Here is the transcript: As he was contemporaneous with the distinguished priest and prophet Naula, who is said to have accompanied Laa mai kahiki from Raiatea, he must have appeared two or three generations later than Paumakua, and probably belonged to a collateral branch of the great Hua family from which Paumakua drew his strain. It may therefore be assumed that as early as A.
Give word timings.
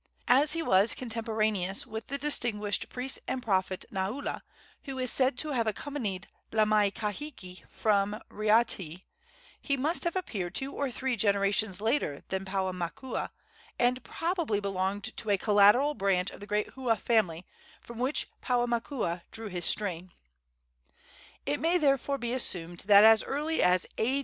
As 0.27 0.53
he 0.53 0.63
was 0.63 0.95
contemporaneous 0.95 1.85
with 1.85 2.07
the 2.07 2.17
distinguished 2.17 2.89
priest 2.89 3.19
and 3.27 3.43
prophet 3.43 3.85
Naula, 3.91 4.41
who 4.85 4.97
is 4.97 5.11
said 5.11 5.37
to 5.37 5.49
have 5.49 5.67
accompanied 5.67 6.27
Laa 6.51 6.65
mai 6.65 6.89
kahiki 6.89 7.61
from 7.69 8.19
Raiatea, 8.31 9.03
he 9.61 9.77
must 9.77 10.03
have 10.03 10.15
appeared 10.15 10.55
two 10.55 10.73
or 10.73 10.89
three 10.89 11.15
generations 11.15 11.79
later 11.81 12.23
than 12.29 12.45
Paumakua, 12.45 13.29
and 13.77 14.03
probably 14.03 14.59
belonged 14.59 15.03
to 15.17 15.29
a 15.29 15.37
collateral 15.37 15.93
branch 15.93 16.31
of 16.31 16.39
the 16.39 16.47
great 16.47 16.69
Hua 16.69 16.95
family 16.95 17.45
from 17.79 17.99
which 17.99 18.27
Paumakua 18.41 19.21
drew 19.29 19.49
his 19.49 19.65
strain. 19.67 20.11
It 21.45 21.59
may 21.59 21.77
therefore 21.77 22.17
be 22.17 22.33
assumed 22.33 22.79
that 22.87 23.03
as 23.03 23.21
early 23.21 23.61
as 23.61 23.85
A. 23.99 24.19